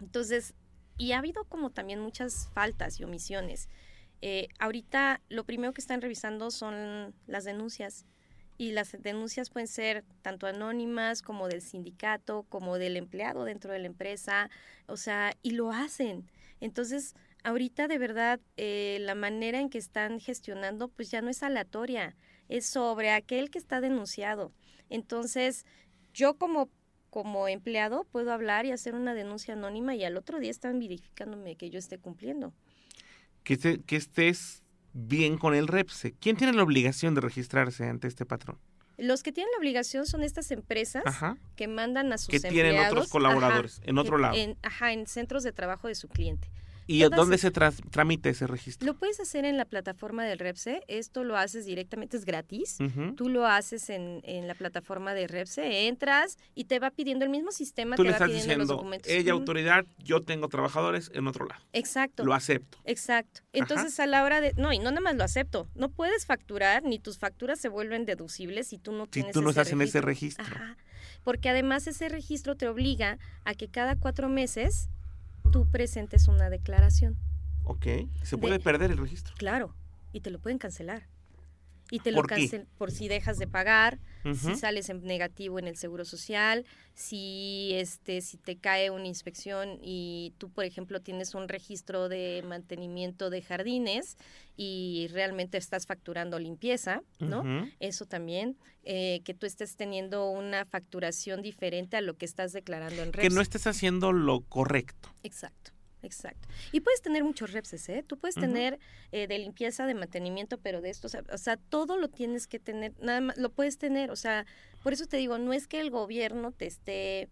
[0.00, 0.54] Entonces,
[0.98, 3.68] y ha habido como también muchas faltas y omisiones.
[4.22, 8.04] Eh, ahorita lo primero que están revisando son las denuncias.
[8.58, 13.78] Y las denuncias pueden ser tanto anónimas como del sindicato, como del empleado dentro de
[13.78, 14.50] la empresa,
[14.86, 16.30] o sea, y lo hacen.
[16.60, 21.42] Entonces, ahorita de verdad, eh, la manera en que están gestionando, pues ya no es
[21.42, 22.16] aleatoria,
[22.48, 24.52] es sobre aquel que está denunciado.
[24.88, 25.64] Entonces,
[26.12, 26.68] yo como,
[27.10, 31.56] como empleado puedo hablar y hacer una denuncia anónima y al otro día están verificándome
[31.56, 32.52] que yo esté cumpliendo.
[33.44, 36.12] que, esté- que estés bien con el REPSE.
[36.20, 38.58] ¿Quién tiene la obligación de registrarse ante este patrón?
[38.98, 41.38] Los que tienen la obligación son estas empresas Ajá.
[41.56, 44.36] que mandan a sus Que tienen empleados, otros colaboradores en otro lado.
[44.36, 46.50] en- ajá, en centros de trabajo de su cliente.
[46.92, 48.86] ¿Y todas dónde se tras- tramita ese registro?
[48.86, 52.78] Lo puedes hacer en la plataforma del REPSE, esto lo haces directamente, es gratis.
[52.80, 53.14] Ujú.
[53.14, 57.30] Tú lo haces en, en la plataforma de REPSE, entras y te va pidiendo el
[57.30, 59.10] mismo sistema, Tú te le va estás pidiendo los diciendo, documentos.
[59.12, 61.62] ella autoridad, yo tengo trabajadores en otro lado.
[61.72, 62.24] Exacto.
[62.24, 62.78] Lo acepto.
[62.84, 63.40] Exacto.
[63.52, 66.82] Entonces a la hora de, no, y no nada más lo acepto, no puedes facturar
[66.82, 69.72] ni tus facturas se vuelven deducibles si tú no Si tienes tú no ese estás
[69.72, 70.44] en ese registro.
[70.44, 70.76] Ajá.
[71.22, 74.88] Porque además ese registro te obliga a que cada cuatro meses
[75.50, 77.16] tú presentes una declaración.
[77.64, 77.84] Ok.
[78.22, 79.34] Se De- puede perder el registro.
[79.36, 79.74] Claro.
[80.12, 81.06] Y te lo pueden cancelar.
[81.90, 83.98] Y te lo cancelan por si dejas de pagar,
[84.34, 89.78] si sales en negativo en el seguro social, si este si te cae una inspección
[89.82, 94.18] y tú por ejemplo tienes un registro de mantenimiento de jardines
[94.56, 97.42] y realmente estás facturando limpieza, ¿no?
[97.80, 103.02] Eso también, eh, que tú estés teniendo una facturación diferente a lo que estás declarando
[103.02, 103.26] en reps.
[103.28, 105.08] Que no estés haciendo lo correcto.
[105.22, 105.72] Exacto.
[106.02, 106.48] Exacto.
[106.72, 108.04] Y puedes tener muchos reps, ¿eh?
[108.06, 108.78] Tú puedes tener
[109.12, 112.46] eh, de limpieza, de mantenimiento, pero de esto, o sea, o sea, todo lo tienes
[112.46, 114.46] que tener, nada más, lo puedes tener, o sea,
[114.82, 117.28] por eso te digo, no es que el gobierno te esté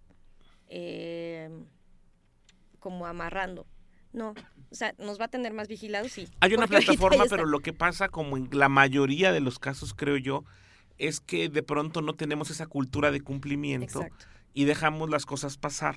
[0.68, 1.48] eh,
[2.78, 3.66] como amarrando,
[4.12, 4.34] no,
[4.70, 6.28] o sea, nos va a tener más vigilados, sí.
[6.40, 10.16] Hay una plataforma, pero lo que pasa, como en la mayoría de los casos, creo
[10.18, 10.44] yo,
[10.98, 14.26] es que de pronto no tenemos esa cultura de cumplimiento Exacto.
[14.52, 15.96] y dejamos las cosas pasar.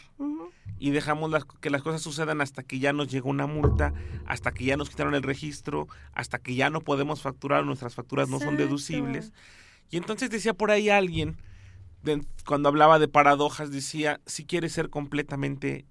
[0.80, 3.94] Y dejamos las, que las cosas sucedan hasta que ya nos llegó una multa,
[4.26, 8.30] hasta que ya nos quitaron el registro, hasta que ya no podemos facturar, nuestras facturas
[8.30, 9.32] no son deducibles.
[9.90, 11.38] Y entonces decía por ahí alguien,
[12.04, 15.86] de- cuando hablaba de paradojas, decía, si quieres ser completamente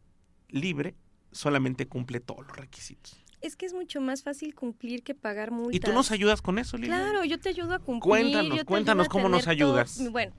[0.48, 0.94] libre,
[1.30, 3.16] solamente cumple todos los requisitos.
[3.40, 5.74] Es que es mucho más fácil cumplir que pagar multas.
[5.76, 6.98] ¿Y tú nos ayudas con eso, Lilian?
[7.00, 8.00] Claro, yo te ayudo a cumplir.
[8.10, 10.10] Cuéntanos, cuéntanos cómo nos todo- ayudas.
[10.10, 10.32] Bueno,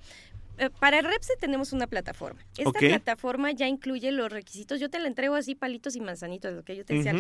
[0.80, 2.40] para el REPSE tenemos una plataforma.
[2.58, 4.80] Esta plataforma ya incluye los requisitos.
[4.80, 7.14] Yo te la entrego así, palitos y manzanitos, lo que yo te decía.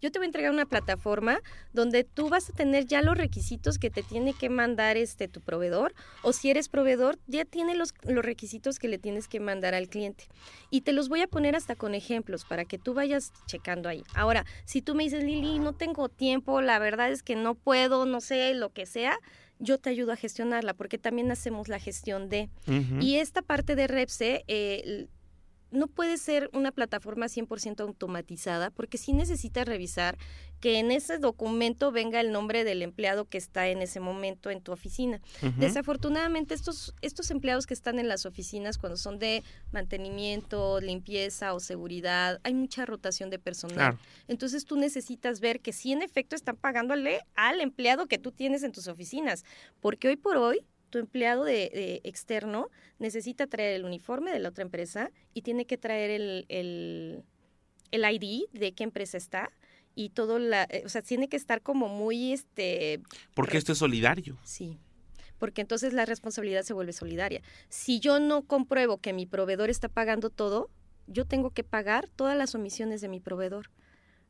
[0.00, 1.40] Yo te voy a entregar una plataforma
[1.72, 5.40] donde tú vas a tener ya los requisitos que te tiene que mandar este tu
[5.40, 5.94] proveedor.
[6.22, 9.88] O si eres proveedor, ya tiene los, los requisitos que le tienes que mandar al
[9.88, 10.24] cliente.
[10.70, 14.04] Y te los voy a poner hasta con ejemplos para que tú vayas checando ahí.
[14.14, 18.06] Ahora, si tú me dices, Lili, no tengo tiempo, la verdad es que no puedo,
[18.06, 19.18] no sé, lo que sea,
[19.58, 22.50] yo te ayudo a gestionarla porque también hacemos la gestión de...
[23.00, 25.08] Y esta parte de Repse, eh,
[25.70, 30.16] no puede ser una plataforma 100% automatizada porque sí necesitas revisar
[30.60, 34.60] que en ese documento venga el nombre del empleado que está en ese momento en
[34.60, 35.20] tu oficina.
[35.56, 41.60] Desafortunadamente, estos, estos empleados que están en las oficinas cuando son de mantenimiento, limpieza o
[41.60, 43.98] seguridad, hay mucha rotación de personal.
[44.26, 48.62] Entonces tú necesitas ver que sí en efecto están pagándole al empleado que tú tienes
[48.62, 49.44] en tus oficinas,
[49.80, 54.62] porque hoy por hoy tu empleado de, externo necesita traer el uniforme de la otra
[54.62, 57.24] empresa y tiene que traer el, el,
[57.90, 59.50] el ID de qué empresa está
[59.94, 63.00] y todo la, eh, o sea, tiene que estar como muy, este...
[63.34, 64.38] Porque esto es solidario.
[64.44, 64.78] Sí,
[65.38, 67.42] porque entonces la responsabilidad se vuelve solidaria.
[67.68, 70.70] Si yo no compruebo que mi proveedor está pagando todo,
[71.06, 73.70] yo tengo que pagar todas las omisiones de mi proveedor.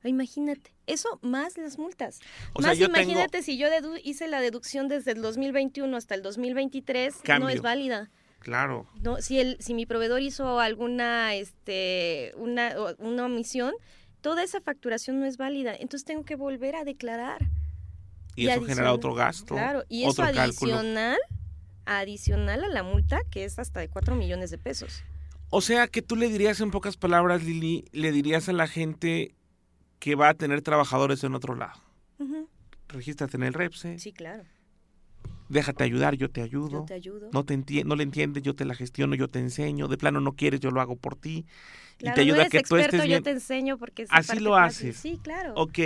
[0.05, 2.21] Imagínate, eso más las multas.
[2.53, 3.69] O más sea, imagínate si yo
[4.05, 8.11] hice la deducción desde el 2021 hasta el 2023, no es válida.
[8.39, 8.87] Claro.
[9.03, 13.75] No, si el si mi proveedor hizo alguna este una una omisión,
[14.21, 17.49] toda esa facturación no es válida, entonces tengo que volver a declarar.
[18.37, 19.55] Y, eso genera otro gasto.
[19.55, 21.19] Claro, y eso adicional
[21.85, 25.03] adicional a la multa que es hasta de 4 millones de pesos.
[25.51, 29.35] O sea, que tú le dirías en pocas palabras, Lili, le dirías a la gente
[29.99, 31.81] que va a tener trabajadores en otro lado.
[32.89, 33.99] Regístrate en el REPSE.
[33.99, 34.45] Sí, claro.
[35.49, 36.81] Déjate ayudar, yo te ayudo.
[36.81, 37.31] Yo te ayudo.
[37.33, 39.89] No, te no le entiendes, yo te la gestiono, yo te enseño.
[39.89, 41.47] De plano no quieres, yo lo hago por ti.
[41.99, 43.19] y te ayuda a que tú estés bien.
[43.19, 44.97] Yo te enseño porque Así lo haces.
[44.97, 45.55] Sí, claro.
[45.57, 45.79] Ok.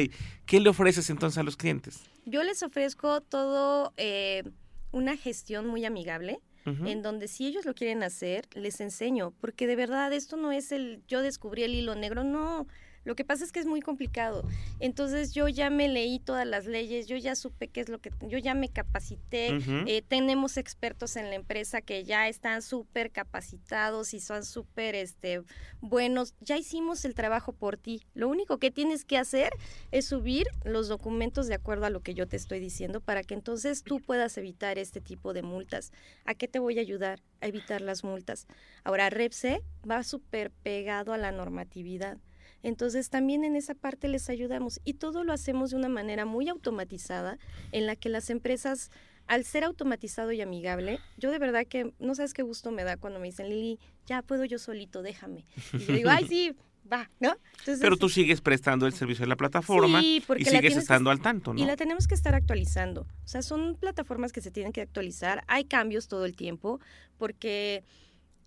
[0.47, 2.03] ¿Qué le ofreces entonces a los clientes?
[2.25, 4.43] Yo les ofrezco todo eh,
[4.91, 6.41] una gestión muy amigable.
[6.65, 10.71] en donde si ellos lo quieren hacer, les enseño, porque de verdad esto no es
[10.71, 12.69] el yo descubrí el hilo negro, no,
[13.05, 14.45] lo que pasa es que es muy complicado.
[14.79, 18.13] Entonces yo ya me leí todas las leyes, yo ya supe qué es lo que,
[18.29, 24.15] yo ya me capacité, eh, tenemos expertos en la empresa que ya están súper capacitados
[24.15, 25.43] y son súper este,
[25.81, 26.35] buenos.
[26.41, 28.03] Ya hicimos el trabajo por ti.
[28.15, 29.53] Lo único que tienes que hacer
[29.91, 33.35] es subir los documentos de acuerdo a lo que yo te estoy diciendo para que
[33.35, 35.93] entonces tú puedas evitar este tipo de multas.
[36.25, 37.21] ¿A qué te voy a ayudar?
[37.41, 38.47] A evitar las multas.
[38.85, 42.19] Ahora, REPSE va súper pegado a la normatividad.
[42.63, 46.49] Entonces también en esa parte les ayudamos y todo lo hacemos de una manera muy
[46.49, 47.39] automatizada
[47.73, 48.91] en la que las empresas,
[49.27, 52.97] al ser automatizado y amigable, yo de verdad que no sabes qué gusto me da
[52.97, 55.45] cuando me dicen, Lili, ya puedo yo solito, déjame.
[55.73, 56.57] Y yo digo, ay, sí,
[56.91, 57.37] va, ¿no?
[57.65, 61.61] Pero tú sigues prestando el servicio de la plataforma y sigues estando al tanto, ¿no?
[61.61, 63.03] Y la tenemos que estar actualizando.
[63.03, 65.45] O sea, son plataformas que se tienen que actualizar.
[65.47, 66.81] Hay cambios todo el tiempo
[67.19, 67.85] porque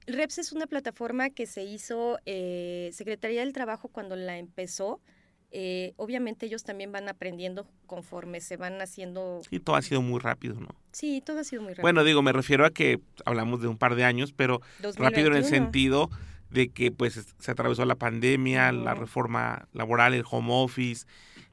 [0.08, 5.02] REPS es una plataforma que se hizo eh, Secretaría del Trabajo cuando la empezó.
[5.52, 9.42] Eh, obviamente ellos también van aprendiendo conforme se van haciendo.
[9.50, 10.68] Y todo ha sido muy rápido, ¿no?
[10.92, 11.84] Sí, todo ha sido muy rápido.
[11.84, 14.62] Bueno, digo, me refiero a que hablamos de un par de años, pero
[14.98, 16.10] rápido en el sentido
[16.50, 21.06] de que pues se atravesó la pandemia, la reforma laboral, el home office,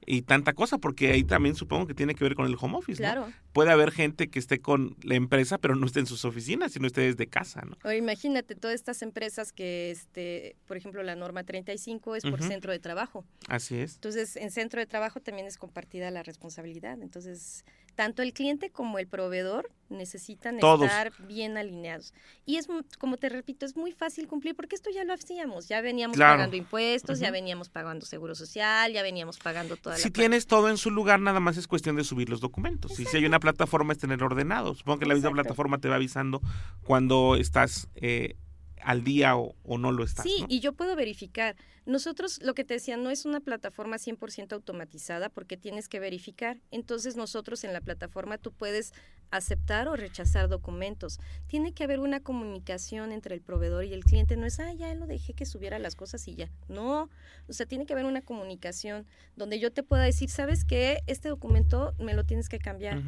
[0.07, 2.99] y tanta cosa, porque ahí también supongo que tiene que ver con el home office.
[2.99, 3.33] Claro.
[3.53, 6.87] Puede haber gente que esté con la empresa, pero no esté en sus oficinas, sino
[6.87, 7.77] esté desde casa, ¿no?
[7.85, 12.73] O imagínate todas estas empresas que, este, por ejemplo, la norma 35 es por centro
[12.73, 13.25] de trabajo.
[13.49, 13.95] Así es.
[13.95, 17.01] Entonces, en centro de trabajo también es compartida la responsabilidad.
[17.03, 22.14] Entonces, tanto el cliente como el proveedor necesitan estar bien alineados.
[22.46, 22.66] Y es,
[22.98, 25.68] como te repito, es muy fácil cumplir porque esto ya lo hacíamos.
[25.68, 30.46] Ya veníamos pagando impuestos, ya veníamos pagando seguro social, ya veníamos pagando toda si tienes
[30.46, 32.98] todo en su lugar, nada más es cuestión de subir los documentos.
[32.98, 34.74] Y si hay una plataforma es tener ordenado.
[34.74, 36.40] Supongo que la misma plataforma te va avisando
[36.83, 38.37] cuando estás eh,
[38.85, 40.25] al día o, no lo estás.
[40.25, 41.57] Sí, y yo puedo verificar.
[41.85, 46.61] Nosotros, lo que te decía, no es una plataforma 100% automatizada porque tienes que verificar.
[46.71, 48.92] Entonces nosotros en la plataforma tú puedes
[49.31, 51.18] aceptar o rechazar documentos.
[51.49, 54.37] Tiene que haber una comunicación entre el proveedor y el cliente.
[54.37, 56.51] No es, ah, ya lo dejé que subiera las cosas y ya.
[56.68, 57.09] No,
[57.49, 61.03] o sea, tiene que haber una comunicación donde yo te pueda decir, ¿sabes qué?
[61.07, 63.03] Este documento me lo tienes que cambiar.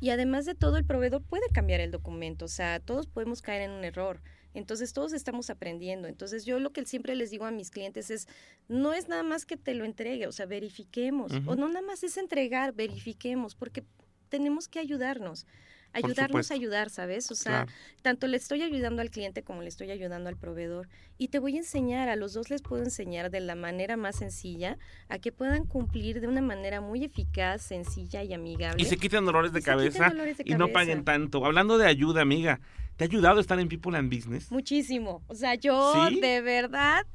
[0.00, 2.44] Y además de todo, el proveedor puede cambiar el documento.
[2.44, 4.20] O sea, todos podemos caer en un error.
[4.54, 6.08] Entonces todos estamos aprendiendo.
[6.08, 8.28] Entonces yo lo que siempre les digo a mis clientes es,
[8.68, 11.32] no es nada más que te lo entregue, o sea, verifiquemos.
[11.46, 13.84] O no nada más es entregar, verifiquemos, porque
[14.28, 15.46] tenemos que ayudarnos.
[15.92, 17.30] Ayudarnos a ayudar, ¿sabes?
[17.30, 17.68] O sea,
[18.02, 20.88] tanto le estoy ayudando al cliente como le estoy ayudando al proveedor.
[21.18, 24.16] Y te voy a enseñar, a los dos les puedo enseñar de la manera más
[24.16, 24.76] sencilla
[25.08, 28.82] a que puedan cumplir de una manera muy eficaz, sencilla y amigable.
[28.82, 30.12] Y se quiten dolores de, cabeza,
[30.44, 31.46] y no paguen tanto.
[31.46, 32.58] Hablando de ayuda, amiga,
[32.96, 34.50] ¿te ha ayudado estar en People and Business?
[34.50, 35.22] Muchísimo.
[35.28, 37.06] O sea, yo de verdad...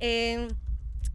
[0.00, 0.48] Eh,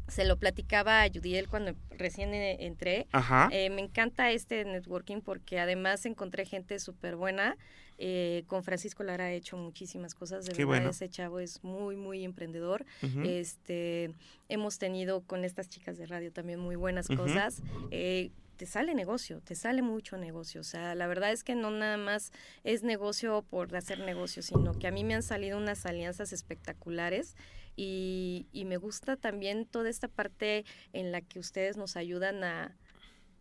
[0.08, 3.08] se lo platicaba a Judiel cuando recién e, entré.
[3.12, 3.50] Ajá.
[3.52, 7.58] Eh, me encanta este networking porque además encontré gente súper buena.
[7.98, 10.46] Eh, con Francisco Lara he hecho muchísimas cosas.
[10.46, 10.90] De Qué verdad, bueno.
[10.92, 12.86] ese chavo es muy, muy emprendedor.
[13.24, 14.14] Este,
[14.50, 17.62] hemos tenido con estas chicas de radio también muy buenas cosas.
[17.92, 18.32] Eh,
[18.64, 20.62] te sale negocio, te sale mucho negocio.
[20.62, 22.32] O sea, la verdad es que no nada más
[22.64, 27.36] es negocio por hacer negocio, sino que a mí me han salido unas alianzas espectaculares
[27.76, 32.78] y, y me gusta también toda esta parte en la que ustedes nos ayudan a,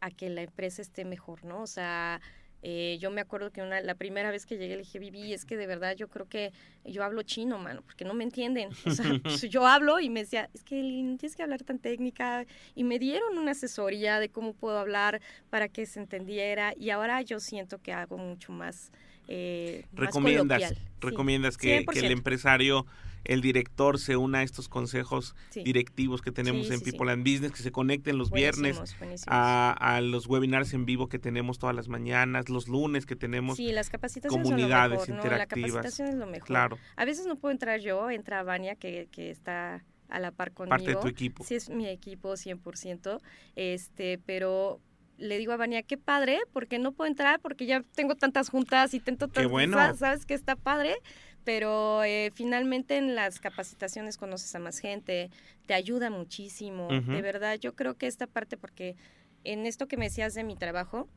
[0.01, 1.63] a que la empresa esté mejor, ¿no?
[1.63, 2.21] O sea,
[2.65, 5.45] eh, yo me acuerdo que una, la primera vez que llegué le dije, Vivi, es
[5.45, 6.53] que de verdad yo creo que
[6.85, 8.71] yo hablo chino, mano, porque no me entienden.
[8.87, 10.77] O sea, pues, yo hablo y me decía, es que
[11.19, 12.47] tienes que hablar tan técnica.
[12.77, 15.21] Y me dieron una asesoría de cómo puedo hablar
[15.51, 16.73] para que se entendiera.
[16.79, 18.93] Y ahora yo siento que hago mucho más,
[19.27, 20.69] eh, más recomiendas.
[20.69, 22.13] Sí, recomiendas que, que el 100%.
[22.13, 22.87] empresario,
[23.25, 25.63] el director se una a estos consejos Sí.
[25.63, 26.91] directivos que tenemos Sí, en sí.
[26.93, 31.09] People and Business, que se conecten los viernes Buenísimos, a, a los webinars en vivo
[31.09, 33.57] que tenemos todas las mañanas, los lunes que tenemos.
[33.57, 35.31] Sí, las capacitaciones comunidades mejor, ¿no?
[35.37, 36.47] La capacitación es lo mejor.
[36.47, 40.53] Claro, A veces no puedo entrar yo, entra Vania que, que está a la par
[40.53, 40.71] conmigo.
[40.77, 41.43] parte de tu equipo.
[41.45, 43.21] Sí, es mi equipo 100%,
[43.57, 44.81] este, pero
[45.19, 48.93] le digo a Vania, qué padre, porque no puedo entrar porque ya tengo tantas juntas
[48.93, 49.77] y tengo tantas, bueno.
[49.77, 50.97] sa- sabes que está padre,
[51.45, 55.31] pero eh, finalmente en las capacitaciones conoces a más gente,
[55.67, 58.97] te ayuda muchísimo, de verdad, yo creo que esta parte, porque
[59.45, 61.09] en esto que me decías de mi trabajo,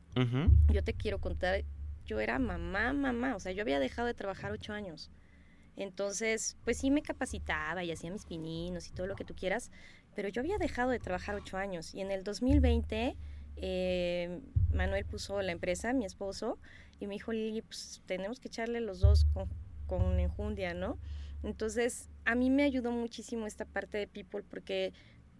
[0.72, 1.64] yo te quiero contar,
[2.04, 5.10] yo era mamá, mamá, o sea, yo había dejado de trabajar ocho años.
[5.76, 9.70] Entonces, pues sí me capacitaba y hacía mis pininos y todo lo que tú quieras,
[10.14, 11.94] pero yo había dejado de trabajar ocho años.
[11.94, 13.14] Y en el 2020,
[13.56, 14.40] eh,
[14.72, 16.58] Manuel puso la empresa, mi esposo,
[16.98, 19.48] y me dijo, Lili, pues tenemos que echarle los dos con,
[19.86, 20.98] con enjundia, ¿no?
[21.42, 24.92] Entonces, a mí me ayudó muchísimo esta parte de People porque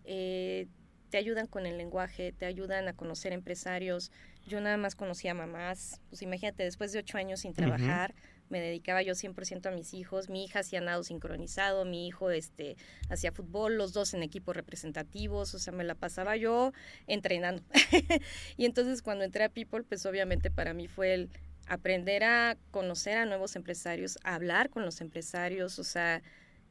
[0.04, 0.68] eh,
[1.10, 4.12] te ayudan con el lenguaje, te ayudan a conocer empresarios.
[4.46, 8.14] Yo nada más conocía mamás, pues imagínate, después de ocho años sin trabajar,
[8.48, 10.28] me dedicaba yo 100% a mis hijos.
[10.28, 12.76] Mi hija hacía nado sincronizado, mi hijo este,
[13.08, 16.72] hacía fútbol, los dos en equipos representativos, o sea, me la pasaba yo
[17.06, 17.62] entrenando.
[18.56, 21.30] y entonces cuando entré a People, pues obviamente para mí fue el
[21.66, 26.22] aprender a conocer a nuevos empresarios, a hablar con los empresarios, o sea,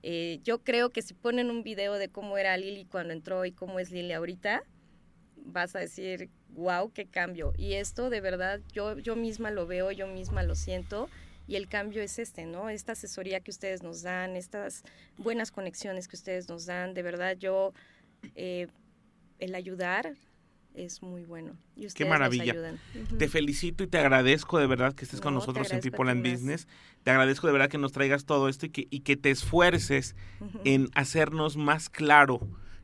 [0.03, 3.51] eh, yo creo que si ponen un video de cómo era Lili cuando entró y
[3.51, 4.63] cómo es Lili ahorita,
[5.37, 7.53] vas a decir, wow, qué cambio.
[7.57, 11.09] Y esto de verdad, yo, yo misma lo veo, yo misma lo siento.
[11.47, 12.69] Y el cambio es este, ¿no?
[12.69, 14.83] Esta asesoría que ustedes nos dan, estas
[15.17, 17.73] buenas conexiones que ustedes nos dan, de verdad yo,
[18.35, 18.67] eh,
[19.37, 20.15] el ayudar
[20.75, 21.57] es muy bueno.
[21.75, 22.55] Y nos maravilla.
[23.17, 26.25] Te felicito y te agradezco de verdad que estés con No, nosotros en People and.
[26.25, 26.67] Business.
[27.03, 30.15] Te agradezco de verdad que nos traigas todo esto y que, y que te esfuerces
[30.63, 32.39] en hacernos más claro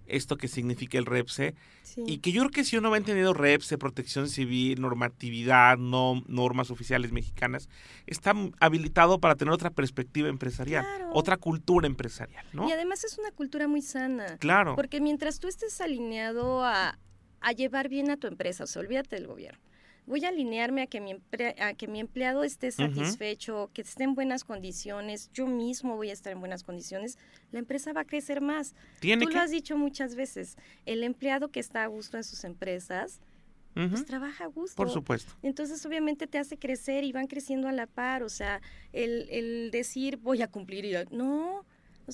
[0.08, 1.56] esto que significa el REPSE.
[1.84, 2.04] Sí.
[2.06, 6.70] Y que yo creo que si uno va entendiendo REPSE, protección civil, normatividad, no, normas
[6.70, 7.70] oficiales mexicanas,
[8.08, 11.10] está habilitado para tener otra perspectiva empresarial, Claro.
[11.14, 12.68] otra cultura empresarial, ¿no?
[12.68, 14.38] Y además es una cultura muy sana.
[14.38, 14.76] Claro.
[14.76, 17.00] Porque mientras tú estés alineado a,
[17.42, 19.60] a llevar bien a tu empresa, o sea, olvídate del gobierno.
[20.08, 24.04] Voy a alinearme a que mi, empre- a que mi empleado esté satisfecho, que esté
[24.04, 27.18] en buenas condiciones, yo mismo voy a estar en buenas condiciones,
[27.52, 28.74] la empresa va a crecer más.
[29.00, 29.36] Tiene Tú que...
[29.36, 33.22] lo has dicho muchas veces, el empleado que está a gusto en sus empresas,
[33.76, 34.76] Ujú, pues trabaja a gusto.
[34.76, 35.34] Por supuesto.
[35.44, 38.22] Entonces, obviamente te hace crecer y van creciendo a la par.
[38.22, 38.60] O sea,
[38.92, 41.66] el, el decir voy a cumplir y no,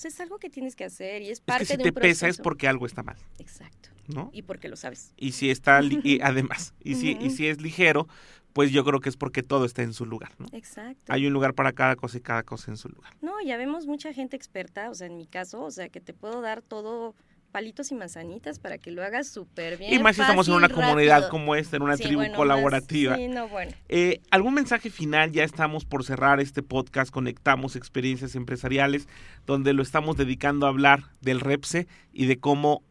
[0.05, 2.10] es algo que tienes que hacer y es Es parte que si de te proceso.
[2.10, 3.89] pesa es porque algo está mal, Exacto.
[4.07, 4.29] ¿no?
[4.33, 5.13] Y porque lo sabes.
[5.17, 8.07] Y si está, y además, y si, y si es ligero,
[8.53, 10.47] pues yo creo que es porque todo está en su lugar, ¿no?
[10.51, 11.13] Exacto.
[11.13, 13.13] Hay un lugar para cada cosa y cada cosa en su lugar.
[13.21, 16.13] No, ya vemos mucha gente experta, o sea, en mi caso, o sea, que te
[16.13, 17.13] puedo dar todo
[17.58, 19.91] palitos y manzanitas para que lo hagas súper bien.
[19.91, 22.38] y más si estamos en una comunidad como esta, en una Sí, tribu bueno, más-
[22.38, 23.15] colaborativa.
[23.15, 23.72] sí, no, bueno.
[23.89, 25.32] Eh, ¿Algún mensaje final?
[25.32, 29.08] Ya estamos por cerrar este podcast, Conectamos Experiencias Empresariales,
[29.48, 32.84] donde lo estamos dedicando a hablar del REPSE y de cómo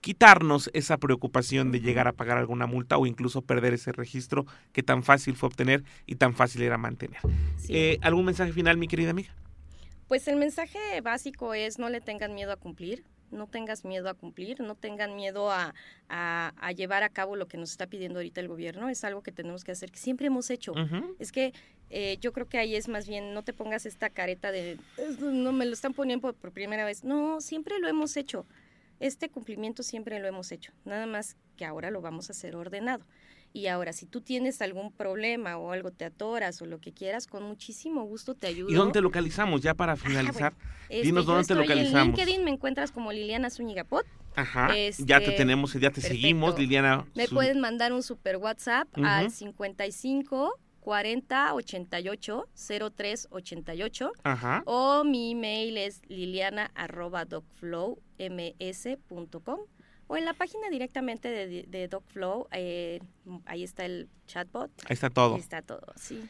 [0.00, 4.84] quitarnos esa preocupación de llegar a pagar alguna multa o incluso perder ese registro que
[4.84, 7.18] tan fácil fue obtener y tan fácil era mantener.
[7.56, 7.72] Sí.
[7.76, 9.34] Eh, ¿Algún mensaje final, mi querida amiga?
[10.06, 14.14] Pues el mensaje básico es no le tengan miedo a cumplir, no tengas miedo a
[14.14, 15.74] cumplir, no tengan miedo a,
[16.08, 19.22] a- a llevar a cabo lo que nos está pidiendo ahorita el gobierno, es algo
[19.22, 20.72] que tenemos que hacer, que siempre hemos hecho.
[21.18, 21.52] Es que
[21.90, 25.18] eh, yo creo que ahí es más bien, no te pongas esta careta de, "Es-
[25.20, 27.04] no me lo están poniendo por, por primera vez.
[27.04, 28.46] No, siempre lo hemos hecho.
[29.00, 30.72] Este cumplimiento siempre lo hemos hecho.
[30.84, 33.04] Nada más que ahora lo vamos a hacer ordenado.
[33.54, 37.26] Y ahora, si tú tienes algún problema o algo te atoras o lo que quieras,
[37.26, 38.70] con muchísimo gusto te ayudo.
[38.70, 39.94] ¿Y dónde te localizamos ya para
[40.42, 40.54] finalizar?
[40.88, 42.18] Este, Dinos dónde te localizamos.
[42.18, 44.68] En LinkedIn me encuentras como Liliana Zúñiga Pot Ajá.
[44.98, 46.08] ya te Este, tenemos, ya te perfecto.
[46.08, 47.06] seguimos, Liliana.
[47.14, 49.04] Me Su- pueden mandar un super WhatsApp Ujú.
[49.06, 52.48] al 55 40 88
[52.96, 54.62] 03 88 Ajá.
[54.66, 59.60] o mi email es liliana arroba docflowms.com
[60.12, 63.00] o en la página directamente de, de DocFlow, eh,
[63.46, 65.34] ahí está el chatbot, Ahí está todo.
[65.36, 66.20] ahí está todo, sí.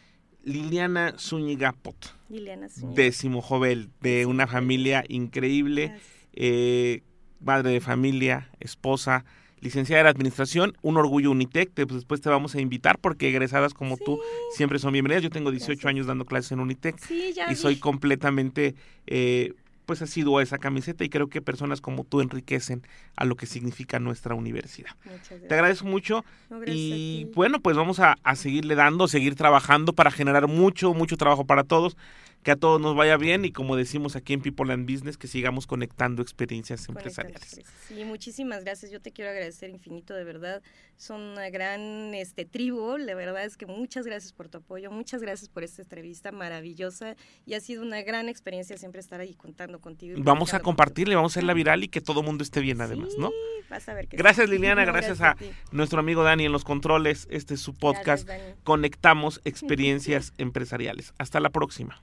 [0.44, 3.02] Liliana Zúñiga Pot, Liliana Zúñiga.
[3.02, 5.94] décimo joven de una familia increíble,
[6.32, 7.02] eh,
[7.40, 9.24] madre de familia, esposa,
[9.60, 13.74] licenciada en administración, un orgullo Unitec, te- pues, después te vamos a invitar porque egresadas
[13.74, 14.18] como tú
[14.56, 15.22] siempre son bienvenidas.
[15.22, 15.88] Yo tengo 18 Gracias.
[15.88, 17.54] años dando clases en Unitec Sí, ya y vi.
[17.56, 18.74] soy completamente
[19.06, 19.54] eh,
[19.86, 22.82] pues asiduo a esa camiseta y creo que personas como tú enriquecen
[23.16, 24.90] a lo que significa nuestra universidad.
[25.04, 25.48] Muchas gracias.
[25.48, 30.10] Te agradezco mucho No, y bueno, pues vamos a, a seguirle dando, seguir trabajando para
[30.10, 31.96] generar mucho, mucho trabajo para todos,
[32.42, 35.28] que a todos nos vaya bien y como decimos aquí en People and Business, que
[35.28, 37.66] sigamos conectando experiencias Conectando empresariales.
[37.86, 38.90] Sí, muchísimas gracias.
[38.90, 40.62] Yo te quiero agradecer infinito, de verdad.
[40.96, 42.96] Son una gran este, tribu.
[42.96, 44.90] La verdad es que muchas gracias por tu apoyo.
[44.90, 47.16] Muchas gracias por esta entrevista maravillosa.
[47.46, 50.16] Y ha sido una gran experiencia siempre estar ahí contando contigo.
[50.22, 53.14] Vamos a compartirle, vamos a hacerla viral y que todo el mundo esté bien además,
[53.18, 53.28] ¿no?
[53.28, 53.34] Sí,
[53.70, 54.52] vas a ver que Gracias sí.
[54.52, 55.36] Liliana, No, gracias, a
[55.70, 57.28] nuestro amigo Dani en los controles.
[57.30, 58.26] Este es su podcast.
[58.26, 58.56] Gracias.
[58.64, 61.14] Conectamos experiencias empresariales.
[61.18, 62.02] Hasta la próxima.